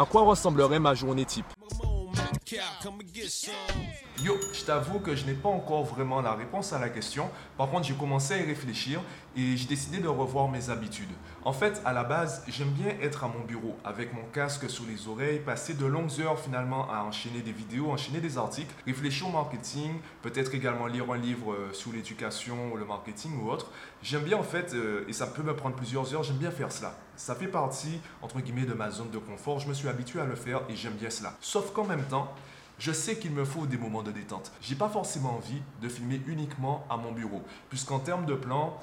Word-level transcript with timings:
à 0.00 0.06
quoi 0.06 0.22
ressemblerait 0.22 0.78
ma 0.78 0.94
journée 0.94 1.26
type? 1.26 1.44
Yo, 4.24 4.36
je 4.52 4.64
t'avoue 4.64 4.98
que 4.98 5.14
je 5.14 5.24
n'ai 5.24 5.34
pas 5.34 5.48
encore 5.48 5.84
vraiment 5.84 6.20
la 6.20 6.34
réponse 6.34 6.72
à 6.72 6.80
la 6.80 6.88
question. 6.88 7.30
Par 7.56 7.70
contre, 7.70 7.86
j'ai 7.86 7.94
commencé 7.94 8.34
à 8.34 8.38
y 8.38 8.44
réfléchir 8.44 9.00
et 9.36 9.56
j'ai 9.56 9.66
décidé 9.68 9.98
de 9.98 10.08
revoir 10.08 10.48
mes 10.48 10.68
habitudes. 10.68 11.08
En 11.44 11.52
fait, 11.52 11.80
à 11.84 11.92
la 11.92 12.02
base, 12.02 12.42
j'aime 12.48 12.70
bien 12.70 12.88
être 13.00 13.22
à 13.22 13.28
mon 13.28 13.44
bureau 13.44 13.76
avec 13.84 14.12
mon 14.12 14.24
casque 14.32 14.68
sous 14.68 14.84
les 14.84 15.06
oreilles, 15.06 15.38
passer 15.38 15.74
de 15.74 15.86
longues 15.86 16.20
heures 16.20 16.40
finalement 16.40 16.90
à 16.90 17.04
enchaîner 17.04 17.40
des 17.40 17.52
vidéos, 17.52 17.90
enchaîner 17.90 18.20
des 18.20 18.36
articles, 18.36 18.74
réfléchir 18.84 19.28
au 19.28 19.30
marketing, 19.30 20.00
peut-être 20.20 20.52
également 20.52 20.86
lire 20.86 21.10
un 21.10 21.18
livre 21.18 21.52
euh, 21.52 21.72
sur 21.72 21.92
l'éducation, 21.92 22.74
le 22.74 22.84
marketing 22.84 23.40
ou 23.40 23.48
autre. 23.48 23.70
J'aime 24.02 24.24
bien 24.24 24.38
en 24.38 24.42
fait, 24.42 24.74
euh, 24.74 25.04
et 25.06 25.12
ça 25.12 25.28
peut 25.28 25.42
me 25.42 25.54
prendre 25.54 25.76
plusieurs 25.76 26.12
heures, 26.14 26.24
j'aime 26.24 26.36
bien 26.38 26.50
faire 26.50 26.72
cela. 26.72 26.94
Ça 27.20 27.34
fait 27.34 27.48
partie, 27.48 28.00
entre 28.22 28.40
guillemets, 28.40 28.64
de 28.64 28.72
ma 28.72 28.90
zone 28.90 29.10
de 29.10 29.18
confort. 29.18 29.60
Je 29.60 29.68
me 29.68 29.74
suis 29.74 29.88
habitué 29.88 30.22
à 30.22 30.24
le 30.24 30.34
faire 30.34 30.62
et 30.70 30.74
j'aime 30.74 30.94
bien 30.94 31.10
cela. 31.10 31.36
Sauf 31.42 31.70
qu'en 31.74 31.84
même 31.84 32.04
temps, 32.04 32.32
je 32.80 32.92
sais 32.92 33.18
qu'il 33.18 33.30
me 33.32 33.44
faut 33.44 33.66
des 33.66 33.76
moments 33.76 34.02
de 34.02 34.10
détente. 34.10 34.50
J'ai 34.62 34.74
pas 34.74 34.88
forcément 34.88 35.36
envie 35.36 35.62
de 35.80 35.88
filmer 35.88 36.20
uniquement 36.26 36.84
à 36.90 36.96
mon 36.96 37.12
bureau, 37.12 37.42
puisqu'en 37.68 38.00
termes 38.00 38.24
de 38.24 38.34
plan, 38.34 38.76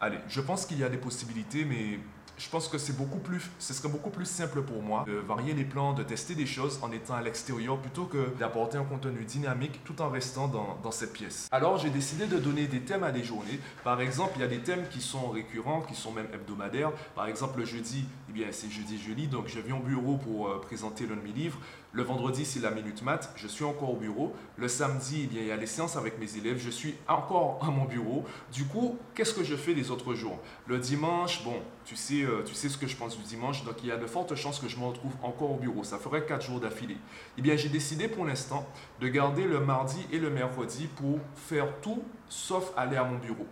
allez, 0.00 0.18
je 0.28 0.40
pense 0.40 0.66
qu'il 0.66 0.78
y 0.78 0.84
a 0.84 0.88
des 0.88 0.98
possibilités, 0.98 1.64
mais 1.64 2.00
je 2.38 2.48
pense 2.50 2.68
que 2.68 2.78
c'est 2.78 2.96
beaucoup 2.96 3.18
plus, 3.18 3.50
ce 3.58 3.72
serait 3.72 3.88
beaucoup 3.88 4.10
plus 4.10 4.26
simple 4.26 4.62
pour 4.62 4.82
moi 4.82 5.04
de 5.06 5.14
varier 5.14 5.54
les 5.54 5.64
plans, 5.64 5.92
de 5.94 6.02
tester 6.02 6.34
des 6.34 6.46
choses 6.46 6.78
en 6.82 6.92
étant 6.92 7.14
à 7.14 7.22
l'extérieur 7.22 7.78
plutôt 7.78 8.04
que 8.04 8.30
d'apporter 8.38 8.78
un 8.78 8.84
contenu 8.84 9.24
dynamique 9.24 9.82
tout 9.84 10.00
en 10.02 10.10
restant 10.10 10.48
dans, 10.48 10.90
cette 10.90 11.12
pièce. 11.12 11.48
Alors 11.50 11.78
j'ai 11.78 11.90
décidé 11.90 12.26
de 12.26 12.38
donner 12.38 12.66
des 12.66 12.80
thèmes 12.80 13.02
à 13.02 13.10
des 13.10 13.24
journées. 13.24 13.58
Par 13.82 14.00
exemple, 14.00 14.32
il 14.36 14.40
y 14.40 14.44
a 14.44 14.48
des 14.48 14.60
thèmes 14.60 14.86
qui 14.88 15.00
sont 15.00 15.30
récurrents, 15.30 15.82
qui 15.82 15.94
sont 15.94 16.12
même 16.12 16.28
hebdomadaires. 16.32 16.92
Par 17.14 17.26
exemple, 17.26 17.58
le 17.58 17.64
jeudi, 17.64 18.04
eh 18.28 18.32
bien 18.32 18.46
c'est 18.52 18.70
jeudi 18.70 18.98
jeudi, 18.98 19.26
donc 19.26 19.48
je 19.48 19.58
viens 19.60 19.76
au 19.76 19.82
bureau 19.82 20.16
pour 20.16 20.48
euh, 20.48 20.60
présenter 20.60 21.06
l'un 21.06 21.16
de 21.16 21.22
mes 21.22 21.32
livres. 21.32 21.58
Le 21.92 22.02
vendredi, 22.02 22.44
c'est 22.44 22.60
la 22.60 22.70
minute 22.70 23.02
maths, 23.02 23.32
je 23.36 23.48
suis 23.48 23.64
encore 23.64 23.90
au 23.90 23.96
bureau. 23.96 24.34
Le 24.56 24.68
samedi, 24.68 25.28
eh 25.32 25.36
il 25.36 25.46
y 25.46 25.50
a 25.50 25.56
les 25.56 25.66
séances 25.66 25.96
avec 25.96 26.18
mes 26.18 26.36
élèves, 26.36 26.58
je 26.58 26.70
suis 26.70 26.94
encore 27.08 27.58
à 27.62 27.70
mon 27.70 27.84
bureau. 27.84 28.24
Du 28.52 28.64
coup, 28.64 28.98
qu'est-ce 29.14 29.34
que 29.34 29.44
je 29.44 29.56
fais 29.56 29.72
les 29.72 29.90
autres 29.90 30.14
jours? 30.14 30.38
Le 30.66 30.78
dimanche, 30.78 31.42
bon, 31.42 31.60
tu 31.86 31.96
sais, 31.96 32.22
euh, 32.22 32.42
tu 32.44 32.54
sais 32.54 32.68
ce 32.68 32.76
que 32.76 32.86
je 32.86 32.96
pense 32.96 33.16
du 33.16 33.22
dimanche, 33.22 33.64
donc 33.64 33.76
il 33.82 33.88
y 33.88 33.92
a 33.92 33.96
de 33.96 34.06
fortes 34.06 34.34
chances 34.34 34.58
que 34.58 34.68
je 34.68 34.76
me 34.76 34.84
retrouve 34.84 35.12
encore 35.22 35.52
au 35.52 35.56
bureau. 35.56 35.84
Ça 35.84 35.98
ferait 35.98 36.26
quatre 36.26 36.44
jours 36.44 36.60
d'affilée. 36.60 36.98
Eh 37.38 37.42
bien, 37.42 37.56
j'ai 37.56 37.68
décidé 37.68 38.08
pour 38.08 38.26
l'instant 38.26 38.68
de 39.00 39.08
garder 39.08 39.44
le 39.44 39.60
mardi 39.60 40.04
et 40.12 40.18
le 40.18 40.28
mercredi 40.28 40.88
pour 40.88 41.20
faire 41.36 41.68
tout 41.80 42.02
sauf 42.28 42.72
aller 42.76 42.96
à 42.96 43.04
mon 43.04 43.18
bureau. 43.18 43.46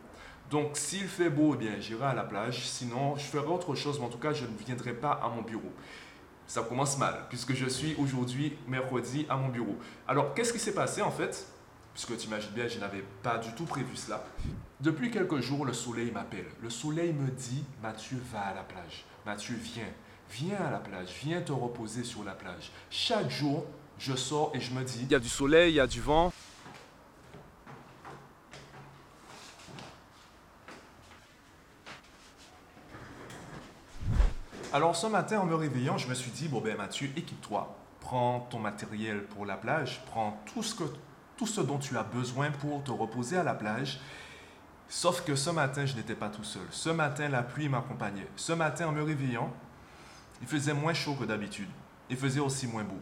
Donc, 0.50 0.76
s'il 0.76 1.06
fait 1.06 1.30
beau, 1.30 1.54
eh 1.54 1.58
bien, 1.58 1.80
j'irai 1.80 2.06
à 2.06 2.14
la 2.14 2.24
plage. 2.24 2.66
Sinon, 2.66 3.16
je 3.16 3.24
ferai 3.24 3.46
autre 3.46 3.74
chose, 3.74 3.98
mais 4.00 4.06
en 4.06 4.10
tout 4.10 4.18
cas, 4.18 4.32
je 4.32 4.44
ne 4.44 4.56
viendrai 4.66 4.92
pas 4.92 5.12
à 5.12 5.28
mon 5.28 5.42
bureau 5.42 5.72
ça 6.46 6.62
commence 6.62 6.98
mal, 6.98 7.24
puisque 7.28 7.54
je 7.54 7.66
suis 7.66 7.94
aujourd'hui, 7.98 8.56
mercredi, 8.68 9.26
à 9.28 9.36
mon 9.36 9.48
bureau. 9.48 9.76
Alors, 10.06 10.34
qu'est-ce 10.34 10.52
qui 10.52 10.58
s'est 10.58 10.74
passé 10.74 11.00
en 11.02 11.10
fait? 11.10 11.46
Puisque 11.94 12.16
tu 12.18 12.26
imagines 12.26 12.50
bien, 12.50 12.66
je 12.66 12.80
n'avais 12.80 13.04
pas 13.22 13.38
du 13.38 13.52
tout 13.54 13.64
prévu 13.64 13.94
cela. 13.94 14.24
Depuis 14.80 15.12
quelques 15.12 15.40
jours, 15.40 15.64
le 15.64 15.72
soleil 15.72 16.10
m'appelle. 16.10 16.46
Le 16.60 16.68
soleil 16.68 17.12
me 17.12 17.30
dit, 17.30 17.64
Mathieu, 17.80 18.20
va 18.32 18.40
à 18.40 18.54
la 18.54 18.64
plage. 18.64 19.04
Mathieu, 19.24 19.54
viens. 19.54 19.88
Viens 20.30 20.58
à 20.58 20.70
la 20.72 20.78
plage. 20.78 21.08
Viens 21.22 21.40
te 21.40 21.52
reposer 21.52 22.02
sur 22.02 22.24
la 22.24 22.32
plage. 22.32 22.72
Chaque 22.90 23.30
jour, 23.30 23.64
je 23.98 24.14
sors 24.16 24.50
et 24.54 24.60
je 24.60 24.72
me 24.72 24.82
dis, 24.82 25.02
il 25.02 25.12
y 25.12 25.14
a 25.14 25.20
du 25.20 25.28
soleil, 25.28 25.72
il 25.72 25.76
y 25.76 25.80
a 25.80 25.86
du 25.86 26.00
vent. 26.00 26.32
Alors 34.72 34.96
ce 34.96 35.06
matin, 35.06 35.38
en 35.38 35.46
me 35.46 35.54
réveillant, 35.54 35.98
je 35.98 36.08
me 36.08 36.14
suis 36.14 36.32
dit, 36.32 36.48
bon 36.48 36.60
ben 36.60 36.76
Mathieu, 36.76 37.08
équipe-toi. 37.16 37.76
Prends 38.00 38.40
ton 38.50 38.58
matériel 38.58 39.22
pour 39.26 39.46
la 39.46 39.56
plage, 39.56 40.02
prends 40.06 40.42
tout 40.52 40.64
ce, 40.64 40.74
que, 40.74 40.82
tout 41.36 41.46
ce 41.46 41.60
dont 41.60 41.78
tu 41.78 41.96
as 41.96 42.02
besoin 42.02 42.50
pour 42.50 42.82
te 42.82 42.90
reposer 42.90 43.36
à 43.36 43.42
la 43.42 43.54
plage. 43.54 44.00
Sauf 44.88 45.24
que 45.24 45.34
ce 45.34 45.50
matin, 45.50 45.86
je 45.86 45.96
n'étais 45.96 46.14
pas 46.14 46.28
tout 46.28 46.44
seul. 46.44 46.66
Ce 46.70 46.90
matin, 46.90 47.28
la 47.28 47.42
pluie 47.42 47.68
m'accompagnait. 47.68 48.28
Ce 48.36 48.52
matin, 48.52 48.88
en 48.88 48.92
me 48.92 49.02
réveillant, 49.02 49.52
il 50.40 50.46
faisait 50.46 50.74
moins 50.74 50.94
chaud 50.94 51.14
que 51.14 51.24
d'habitude. 51.24 51.68
Il 52.10 52.16
faisait 52.16 52.40
aussi 52.40 52.66
moins 52.66 52.84
beau. 52.84 53.00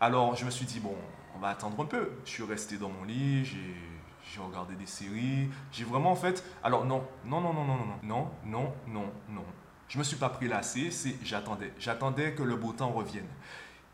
Alors, 0.00 0.36
je 0.36 0.44
me 0.44 0.50
suis 0.50 0.64
dit, 0.64 0.80
bon, 0.80 0.94
on 1.34 1.38
va 1.38 1.48
attendre 1.48 1.80
un 1.80 1.86
peu. 1.86 2.12
Je 2.24 2.30
suis 2.30 2.44
resté 2.44 2.76
dans 2.76 2.88
mon 2.88 3.04
lit, 3.04 3.44
j'ai 3.44 4.40
regardé 4.40 4.74
des 4.76 4.86
séries. 4.86 5.50
J'ai 5.72 5.84
vraiment 5.84 6.12
en 6.12 6.16
fait. 6.16 6.44
Alors, 6.62 6.84
non, 6.84 7.06
non, 7.24 7.40
non, 7.40 7.52
non, 7.52 7.64
non, 7.64 7.76
non, 7.76 7.98
non, 8.02 8.30
non, 8.44 8.72
non, 8.86 9.12
non. 9.28 9.44
Je 9.88 9.98
me 9.98 10.04
suis 10.04 10.16
pas 10.16 10.30
pris 10.30 10.48
lassé, 10.48 10.90
c'est 10.90 11.16
j'attendais. 11.22 11.72
J'attendais 11.78 12.32
que 12.34 12.42
le 12.42 12.56
beau 12.56 12.72
temps 12.72 12.90
revienne. 12.90 13.26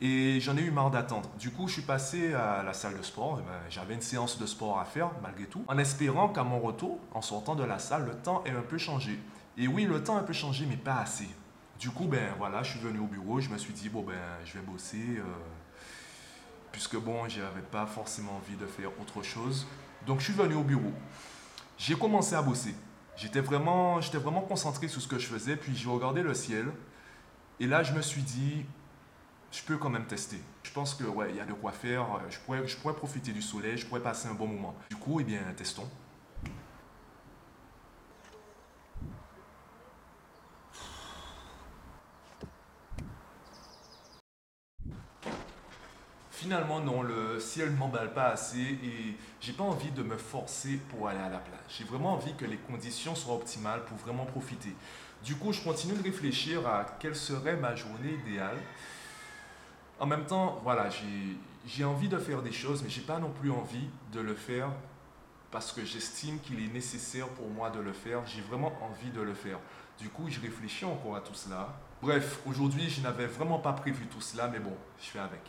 Et 0.03 0.41
j'en 0.41 0.57
ai 0.57 0.63
eu 0.63 0.71
marre 0.71 0.91
d'attendre. 0.91 1.29
Du 1.39 1.51
coup, 1.51 1.69
je 1.69 1.75
suis 1.75 1.83
passé 1.83 2.33
à 2.33 2.63
la 2.63 2.73
salle 2.73 2.97
de 2.97 3.03
sport. 3.03 3.39
Eh 3.41 3.43
ben, 3.43 3.59
j'avais 3.69 3.95
une 3.95 4.01
séance 4.01 4.39
de 4.39 4.47
sport 4.47 4.79
à 4.79 4.87
faire, 4.87 5.11
malgré 5.23 5.45
tout, 5.45 5.63
en 5.69 5.77
espérant 5.77 6.31
qu'à 6.31 6.43
mon 6.43 6.59
retour, 6.59 6.99
en 7.13 7.21
sortant 7.21 7.55
de 7.55 7.65
la 7.65 7.79
salle, 7.79 8.07
le 8.07 8.15
temps 8.15 8.43
ait 8.47 8.51
un 8.51 8.63
peu 8.63 8.79
changé. 8.79 9.19
Et 9.59 9.69
oui, 9.69 9.85
le 9.85 10.03
temps 10.03 10.17
a 10.17 10.21
un 10.21 10.25
peu 10.25 10.33
changé, 10.33 10.65
mais 10.67 10.79
pas 10.79 11.01
assez. 11.01 11.29
Du 11.79 11.91
coup, 11.91 12.07
ben 12.07 12.33
voilà, 12.39 12.63
je 12.63 12.71
suis 12.71 12.81
venu 12.81 12.99
au 12.99 13.07
bureau. 13.07 13.41
Je 13.41 13.51
me 13.51 13.59
suis 13.59 13.75
dit, 13.75 13.91
bon, 13.91 14.03
ben, 14.03 14.15
je 14.47 14.55
vais 14.55 14.65
bosser. 14.65 15.19
Euh, 15.19 15.23
puisque 16.73 16.97
bon, 16.97 17.29
j'avais 17.29 17.61
pas 17.61 17.85
forcément 17.85 18.37
envie 18.37 18.57
de 18.57 18.67
faire 18.67 18.91
autre 19.01 19.23
chose. 19.23 19.67
Donc, 20.07 20.21
je 20.21 20.25
suis 20.25 20.33
venu 20.33 20.55
au 20.55 20.65
bureau. 20.65 20.93
J'ai 21.77 21.95
commencé 21.95 22.35
à 22.35 22.41
bosser. 22.41 22.75
J'étais 23.17 23.41
vraiment, 23.41 24.01
j'étais 24.01 24.17
vraiment 24.17 24.41
concentré 24.41 24.89
sur 24.89 25.03
ce 25.03 25.09
que 25.09 25.19
je 25.19 25.27
faisais, 25.27 25.57
puis 25.57 25.77
j'ai 25.77 25.91
regardé 25.91 26.23
le 26.23 26.33
ciel. 26.33 26.67
Et 27.59 27.67
là, 27.67 27.83
je 27.83 27.93
me 27.93 28.01
suis 28.01 28.23
dit, 28.23 28.65
je 29.53 29.63
peux 29.63 29.77
quand 29.77 29.91
même 29.91 30.07
tester. 30.07 30.41
Je 30.63 30.71
pense 30.73 30.95
que 30.95 31.05
ouais, 31.05 31.31
il 31.31 31.37
y 31.37 31.41
a 31.41 31.45
de 31.45 31.53
quoi 31.53 31.73
faire. 31.73 32.07
Je 32.29 32.39
pourrais, 32.41 32.67
je 32.67 32.77
pourrais 32.77 32.95
profiter 32.95 33.33
du 33.33 33.43
soleil, 33.43 33.77
je 33.77 33.87
pourrais 33.87 34.03
passer 34.03 34.29
un 34.29 34.35
bon 34.35 34.47
moment. 34.47 34.75
Du 34.91 34.97
coup, 34.97 35.21
eh 35.21 35.25
bien, 35.25 35.41
testons. 35.57 35.89
Finalement, 46.31 46.81
non, 46.81 47.03
le 47.03 47.39
ciel 47.39 47.71
ne 47.71 47.77
m'emballe 47.77 48.15
pas 48.15 48.29
assez 48.29 48.59
et 48.59 49.15
j'ai 49.43 49.53
pas 49.53 49.63
envie 49.63 49.91
de 49.91 50.03
me 50.03 50.17
forcer 50.17 50.81
pour 50.89 51.07
aller 51.07 51.19
à 51.19 51.29
la 51.29 51.39
plage. 51.39 51.61
J'ai 51.69 51.85
vraiment 51.85 52.15
envie 52.15 52.35
que 52.35 52.47
les 52.47 52.57
conditions 52.57 53.15
soient 53.15 53.35
optimales 53.35 53.85
pour 53.85 53.99
vraiment 53.99 54.25
profiter. 54.25 54.75
Du 55.23 55.35
coup, 55.37 55.53
je 55.53 55.61
continue 55.61 55.93
de 55.93 56.03
réfléchir 56.03 56.67
à 56.67 56.87
quelle 56.99 57.15
serait 57.15 57.57
ma 57.57 57.75
journée 57.75 58.15
idéale. 58.27 58.57
En 60.01 60.07
même 60.07 60.25
temps, 60.25 60.59
voilà, 60.65 60.89
j'ai 61.67 61.85
envie 61.85 62.09
de 62.09 62.17
faire 62.17 62.41
des 62.41 62.53
choses, 62.53 62.83
mais 62.83 62.89
j'ai 62.89 63.03
pas 63.03 63.19
non 63.19 63.31
plus 63.31 63.51
envie 63.51 63.87
de 64.13 64.21
le 64.21 64.35
faire 64.35 64.71
parce 65.51 65.73
que 65.73 65.85
j'estime 65.85 66.41
qu'il 66.41 66.65
est 66.65 66.73
nécessaire 66.73 67.29
pour 67.29 67.51
moi 67.51 67.69
de 67.69 67.81
le 67.81 67.93
faire. 67.93 68.25
J'ai 68.25 68.41
vraiment 68.41 68.73
envie 68.83 69.11
de 69.11 69.21
le 69.21 69.35
faire. 69.35 69.59
Du 69.99 70.09
coup, 70.09 70.25
je 70.31 70.41
réfléchis 70.41 70.87
encore 70.87 71.17
à 71.17 71.21
tout 71.21 71.35
cela. 71.35 71.77
Bref, 72.01 72.41
aujourd'hui, 72.47 72.89
je 72.89 73.03
n'avais 73.03 73.27
vraiment 73.27 73.59
pas 73.59 73.75
prévu 73.75 74.07
tout 74.07 74.23
cela, 74.23 74.49
mais 74.49 74.59
bon, 74.59 74.73
je 74.99 75.07
fais 75.07 75.19
avec. 75.19 75.43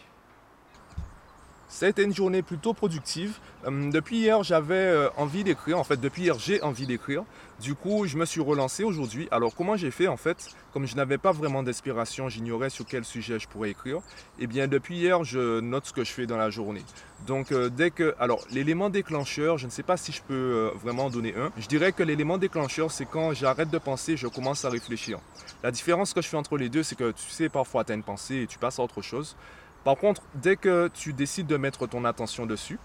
Ça 1.72 1.86
a 1.86 1.90
été 1.90 2.04
une 2.04 2.14
journée 2.14 2.42
plutôt 2.42 2.74
productive. 2.74 3.40
Euh, 3.66 3.90
depuis 3.92 4.18
hier, 4.18 4.44
j'avais 4.44 4.76
euh, 4.76 5.10
envie 5.16 5.46
d'écrire. 5.46 5.80
En 5.80 5.86
fait, 5.86 5.96
depuis 5.96 6.24
hier, 6.24 6.38
j'ai 6.38 6.62
envie 6.62 6.86
d'écrire. 6.86 7.24
Du 7.62 7.76
coup, 7.76 8.06
je 8.06 8.18
me 8.18 8.26
suis 8.26 8.42
relancé 8.42 8.84
aujourd'hui. 8.84 9.30
Alors, 9.32 9.56
comment 9.56 9.78
j'ai 9.78 9.90
fait 9.90 10.10
En 10.10 10.18
fait, 10.18 10.50
comme 10.74 10.86
je 10.86 10.98
n'avais 10.98 11.18
pas 11.18 11.32
vraiment 11.32 11.64
d'inspiration, 11.64 12.28
j'ignorais 12.28 12.70
sur 12.70 12.86
quel 12.86 13.06
sujet 13.06 13.40
je 13.40 13.48
pourrais 13.48 13.70
écrire. 13.70 14.00
Eh 14.38 14.48
bien, 14.48 14.68
depuis 14.68 14.98
hier, 14.98 15.24
je 15.24 15.62
note 15.62 15.86
ce 15.86 15.94
que 15.94 16.04
je 16.04 16.12
fais 16.12 16.26
dans 16.26 16.36
la 16.36 16.50
journée. 16.50 16.84
Donc, 17.26 17.54
euh, 17.54 17.70
dès 17.70 17.90
que... 17.90 18.16
Alors, 18.20 18.44
l'élément 18.52 18.90
déclencheur, 18.90 19.58
je 19.58 19.66
ne 19.66 19.72
sais 19.72 19.84
pas 19.84 19.96
si 19.96 20.12
je 20.12 20.22
peux 20.22 20.74
vraiment 20.84 21.06
en 21.06 21.10
donner 21.10 21.34
un. 21.38 21.54
Je 21.58 21.68
dirais 21.68 21.94
que 21.94 22.04
l'élément 22.04 22.38
déclencheur, 22.38 22.92
c'est 22.92 23.06
quand 23.06 23.34
j'arrête 23.34 23.70
de 23.70 23.78
penser, 23.78 24.18
je 24.18 24.28
commence 24.28 24.66
à 24.66 24.70
réfléchir. 24.70 25.20
La 25.64 25.72
différence 25.72 26.14
que 26.14 26.22
je 26.22 26.28
fais 26.28 26.38
entre 26.38 26.58
les 26.58 26.68
deux, 26.68 26.84
c'est 26.84 26.98
que 26.98 27.12
tu 27.12 27.30
sais, 27.30 27.48
parfois, 27.48 27.86
tu 27.86 27.94
as 27.94 27.96
une 27.96 28.04
pensée 28.04 28.42
et 28.42 28.48
tu 28.48 28.60
passes 28.60 28.78
à 28.78 28.84
autre 28.84 29.02
chose. 29.02 29.38
Par 29.84 29.98
contre, 29.98 30.22
dès 30.36 30.58
que 30.58 30.90
tu 30.94 31.14
décides 31.14 31.48
de 31.48 31.58
mettre 31.58 31.88
ton 31.88 32.06
attention 32.06 32.46
dessus, 32.46 32.78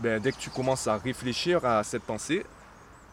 ben, 0.00 0.20
dès 0.20 0.32
que 0.32 0.38
tu 0.38 0.50
commences 0.50 0.88
à 0.88 0.96
réfléchir 0.96 1.64
à 1.64 1.84
cette 1.84 2.02
pensée, 2.02 2.44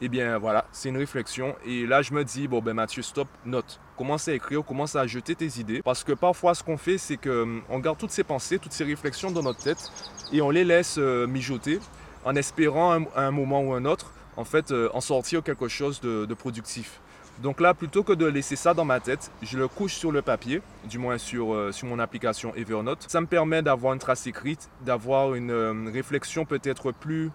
eh 0.01 0.09
bien 0.09 0.37
voilà, 0.37 0.65
c'est 0.71 0.89
une 0.89 0.97
réflexion. 0.97 1.55
Et 1.65 1.85
là, 1.85 2.01
je 2.01 2.13
me 2.13 2.23
dis, 2.23 2.47
bon 2.47 2.61
ben 2.61 2.73
Mathieu, 2.73 3.03
stop, 3.03 3.27
note. 3.45 3.79
Commence 3.95 4.27
à 4.27 4.33
écrire, 4.33 4.65
commence 4.65 4.95
à 4.95 5.05
jeter 5.05 5.35
tes 5.35 5.59
idées. 5.59 5.81
Parce 5.83 6.03
que 6.03 6.13
parfois, 6.13 6.55
ce 6.55 6.63
qu'on 6.63 6.77
fait, 6.77 6.97
c'est 6.97 7.17
qu'on 7.17 7.61
hum, 7.69 7.81
garde 7.81 7.99
toutes 7.99 8.11
ces 8.11 8.23
pensées, 8.23 8.57
toutes 8.57 8.73
ces 8.73 8.83
réflexions 8.83 9.31
dans 9.31 9.43
notre 9.43 9.63
tête 9.63 9.91
et 10.31 10.41
on 10.41 10.49
les 10.49 10.63
laisse 10.63 10.95
euh, 10.97 11.27
mijoter 11.27 11.79
en 12.25 12.35
espérant 12.35 12.91
à 13.15 13.21
un, 13.21 13.31
moment 13.31 13.61
ou 13.61 13.73
un 13.73 13.85
autre, 13.85 14.11
en 14.37 14.43
fait, 14.43 14.71
euh, 14.71 14.89
en 14.93 15.01
sortir 15.01 15.43
quelque 15.43 15.67
chose 15.67 16.01
de 16.01 16.33
productif. 16.33 16.99
Donc 17.41 17.59
là, 17.59 17.73
plutôt 17.73 18.03
que 18.03 18.13
de 18.13 18.25
laisser 18.25 18.55
ça 18.55 18.73
dans 18.73 18.85
ma 18.85 18.99
tête, 18.99 19.31
je 19.41 19.57
le 19.57 19.67
couche 19.67 19.95
sur 19.95 20.11
le 20.11 20.21
papier, 20.21 20.61
du 20.87 20.99
moins 20.99 21.17
sur, 21.17 21.53
euh, 21.53 21.71
mon 21.83 21.99
application 21.99 22.53
Evernote. 22.55 23.05
Ça 23.07 23.21
me 23.21 23.25
permet 23.25 23.61
d'avoir 23.61 23.93
une 23.93 23.99
trace 23.99 24.27
écrite, 24.27 24.69
d'avoir 24.81 25.33
une 25.33 25.51
euh, 25.51 25.89
réflexion 25.91 26.45
peut-être 26.45 26.91
plus... 26.91 27.31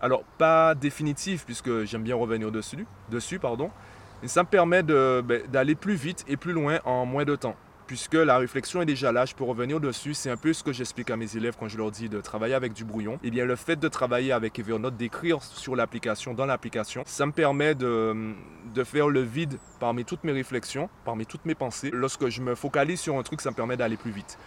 Alors, 0.00 0.22
pas 0.38 0.76
définitive, 0.76 1.44
puisque 1.44 1.84
j'aime 1.84 2.04
bien 2.04 2.14
revenir 2.14 2.52
dessus, 2.52 2.86
dessus 3.10 3.40
pardon. 3.40 3.70
Et 4.22 4.28
ça 4.28 4.44
me 4.44 4.48
permet 4.48 4.84
ben, 4.84 5.42
d'aller 5.48 5.74
plus 5.74 5.94
vite 5.94 6.24
et 6.28 6.36
plus 6.36 6.52
loin 6.52 6.78
en 6.84 7.04
moins 7.04 7.24
de 7.24 7.34
temps. 7.34 7.56
Puisque 7.88 8.14
la 8.14 8.36
réflexion 8.36 8.82
est 8.82 8.86
déjà 8.86 9.10
là, 9.10 9.24
je 9.24 9.34
peux 9.34 9.44
revenir 9.44 9.80
dessus. 9.80 10.14
C'est 10.14 10.30
un 10.30 10.36
peu 10.36 10.52
ce 10.52 10.62
que 10.62 10.72
j'explique 10.72 11.10
à 11.10 11.16
mes 11.16 11.36
élèves 11.36 11.56
quand 11.58 11.68
je 11.68 11.78
leur 11.78 11.90
dis 11.90 12.08
de 12.08 12.20
travailler 12.20 12.54
avec 12.54 12.74
du 12.74 12.84
brouillon. 12.84 13.18
Eh 13.24 13.30
bien, 13.30 13.46
le 13.46 13.56
fait 13.56 13.76
de 13.76 13.88
travailler 13.88 14.30
avec 14.30 14.58
Evernote, 14.58 14.96
d'écrire 14.96 15.42
sur 15.42 15.74
l'application, 15.74 16.34
dans 16.34 16.46
l'application, 16.46 17.02
ça 17.06 17.24
me 17.24 17.32
permet 17.32 17.74
de, 17.74 18.34
faire 18.84 19.08
le 19.08 19.22
vide 19.22 19.58
parmi 19.80 20.04
toutes 20.04 20.22
mes 20.22 20.32
réflexions, 20.32 20.90
parmi 21.04 21.24
toutes 21.24 21.46
mes 21.46 21.54
pensées. 21.54 21.90
Lorsque 21.92 22.28
je 22.28 22.42
me 22.42 22.54
focalise 22.54 23.00
sur 23.00 23.16
un 23.18 23.22
truc, 23.22 23.40
ça 23.40 23.50
me 23.50 23.56
permet 23.56 23.78
d'aller 23.78 23.96
plus 23.96 24.12
vite. 24.12 24.38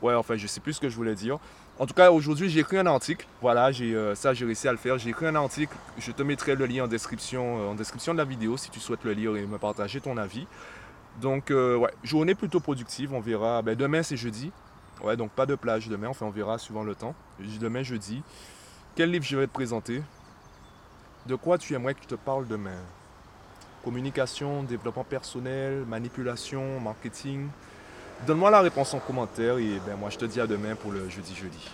Ouais, 0.00 0.14
enfin, 0.14 0.36
je 0.36 0.46
sais 0.46 0.60
plus 0.60 0.74
ce 0.74 0.80
que 0.80 0.88
je 0.88 0.96
voulais 0.96 1.14
dire. 1.14 1.38
En 1.78 1.84
tout 1.84 1.94
cas, 1.94 2.10
aujourd'hui, 2.10 2.48
j'ai 2.48 2.60
écrit 2.60 2.78
un 2.78 2.86
article. 2.86 3.26
Voilà, 3.42 3.72
j'ai 3.72 3.94
euh, 3.94 4.14
ça, 4.14 4.32
j'ai 4.32 4.46
réussi 4.46 4.68
à 4.68 4.72
le 4.72 4.78
faire. 4.78 4.96
J'ai 4.96 5.10
écrit 5.10 5.26
un 5.26 5.34
article. 5.34 5.76
Je 5.98 6.12
te 6.12 6.22
mettrai 6.22 6.54
le 6.54 6.64
lien 6.64 6.84
en 6.84 6.88
description, 6.88 7.60
euh, 7.60 7.70
en 7.70 7.74
description 7.74 8.14
de 8.14 8.18
la 8.18 8.24
vidéo 8.24 8.56
si 8.56 8.70
tu 8.70 8.80
souhaites 8.80 9.04
le 9.04 9.12
lire 9.12 9.36
et 9.36 9.44
me 9.46 9.58
partager 9.58 10.00
ton 10.00 10.16
avis. 10.16 10.46
Donc, 11.20 11.50
euh, 11.50 11.76
ouais, 11.76 11.92
journée 12.02 12.34
plutôt 12.34 12.60
productive. 12.60 13.12
On 13.12 13.20
verra. 13.20 13.62
Ben, 13.62 13.74
demain, 13.74 14.02
c'est 14.02 14.16
jeudi. 14.16 14.52
Ouais, 15.02 15.16
donc 15.16 15.30
pas 15.30 15.46
de 15.46 15.54
plage 15.54 15.88
demain. 15.88 16.08
Enfin, 16.08 16.26
on 16.26 16.30
verra 16.30 16.58
suivant 16.58 16.82
le 16.82 16.94
temps. 16.94 17.14
Demain, 17.38 17.82
jeudi. 17.82 18.22
Quel 18.94 19.10
livre 19.10 19.24
je 19.24 19.36
vais 19.36 19.46
te 19.46 19.52
présenter? 19.52 20.02
De 21.26 21.34
quoi 21.34 21.58
tu 21.58 21.74
aimerais 21.74 21.94
que 21.94 22.02
je 22.02 22.08
te 22.08 22.14
parle 22.14 22.46
demain? 22.46 22.78
Communication, 23.84 24.62
développement 24.62 25.04
personnel, 25.04 25.84
manipulation, 25.86 26.80
marketing. 26.80 27.48
Donne-moi 28.26 28.50
la 28.50 28.60
réponse 28.60 28.94
en 28.94 28.98
commentaire 28.98 29.58
et 29.58 29.78
ben 29.86 29.96
moi 29.96 30.10
je 30.10 30.18
te 30.18 30.24
dis 30.24 30.40
à 30.40 30.46
demain 30.46 30.74
pour 30.74 30.90
le 30.90 31.08
jeudi 31.08 31.34
jeudi. 31.34 31.70